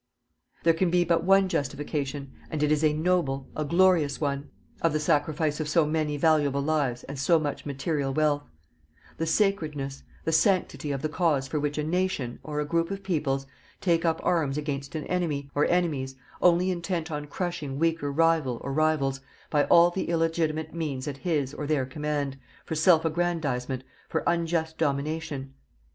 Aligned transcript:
There 0.63 0.73
can 0.73 0.89
be 0.89 1.03
but 1.05 1.23
one 1.25 1.47
justification 1.47 2.31
and 2.49 2.63
it 2.63 2.71
is 2.71 2.83
a 2.83 2.91
noble, 2.91 3.47
a 3.55 3.63
glorious 3.63 4.19
one 4.19 4.49
of 4.81 4.93
the 4.93 4.99
sacrifice 4.99 5.59
of 5.59 5.69
so 5.69 5.85
many 5.85 6.17
valuable 6.17 6.63
lives 6.63 7.03
and 7.03 7.19
so 7.19 7.37
much 7.37 7.67
material 7.67 8.11
wealth: 8.11 8.41
the 9.17 9.27
sacredness, 9.27 10.01
the 10.25 10.31
sanctity 10.31 10.91
of 10.91 11.03
the 11.03 11.07
cause 11.07 11.47
for 11.47 11.59
which 11.59 11.77
a 11.77 11.83
nation, 11.83 12.39
or 12.41 12.59
a 12.59 12.65
group 12.65 12.89
of 12.89 13.03
peoples, 13.03 13.45
take 13.79 14.03
up 14.03 14.19
arms 14.23 14.57
against 14.57 14.95
an 14.95 15.03
enemy, 15.03 15.51
or 15.53 15.67
enemies, 15.67 16.15
only 16.41 16.71
intent 16.71 17.11
on 17.11 17.27
crushing 17.27 17.77
weaker 17.77 18.11
rival, 18.11 18.59
or 18.63 18.73
rivals, 18.73 19.21
by 19.51 19.65
all 19.65 19.91
the 19.91 20.09
illegitimate 20.09 20.73
means 20.73 21.07
at 21.07 21.17
his, 21.17 21.53
or 21.53 21.67
their 21.67 21.85
command, 21.85 22.39
for 22.65 22.73
self 22.73 23.05
aggrandizement, 23.05 23.83
for 24.09 24.23
unjust 24.25 24.79
domination. 24.79 25.53